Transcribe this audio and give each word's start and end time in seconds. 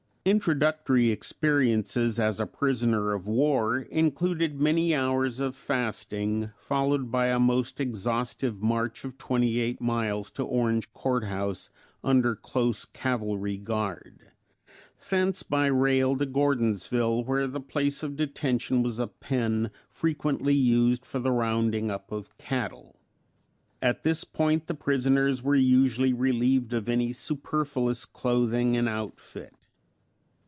Introductory 0.23 1.09
experiences 1.09 2.19
as 2.19 2.39
a 2.39 2.45
prisoner 2.45 3.11
of 3.13 3.27
war 3.27 3.79
included 3.79 4.61
many 4.61 4.93
hours 4.93 5.39
of 5.39 5.55
fasting, 5.55 6.51
followed 6.59 7.09
by 7.09 7.25
a 7.29 7.39
most 7.39 7.79
exhaustive 7.79 8.61
march 8.61 9.03
of 9.03 9.17
twenty 9.17 9.59
eight 9.59 9.81
miles 9.81 10.29
to 10.29 10.43
Orange 10.43 10.93
Courthouse 10.93 11.71
under 12.03 12.35
close 12.35 12.85
cavalry 12.85 13.57
guard; 13.57 14.29
thence 15.09 15.41
by 15.41 15.65
rail 15.65 16.15
to 16.15 16.27
Gordonsville, 16.27 17.23
where 17.23 17.47
the 17.47 17.59
place 17.59 18.03
of 18.03 18.15
detention 18.15 18.83
was 18.83 18.99
a 18.99 19.07
pen 19.07 19.71
frequently 19.89 20.53
used 20.53 21.03
for 21.03 21.17
the 21.17 21.31
rounding 21.31 21.89
up 21.89 22.11
of 22.11 22.37
cattle. 22.37 22.99
At 23.81 24.03
this 24.03 24.23
point 24.23 24.67
the 24.67 24.75
prisoners 24.75 25.41
were 25.41 25.55
usually 25.55 26.13
relieved 26.13 26.73
of 26.73 26.87
any 26.87 27.11
superfluous 27.11 28.05
clothing 28.05 28.77
and 28.77 28.87
outfit. 28.87 29.55